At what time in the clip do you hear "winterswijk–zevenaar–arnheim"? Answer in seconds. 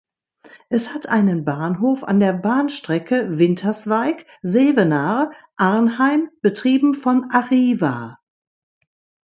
3.37-6.27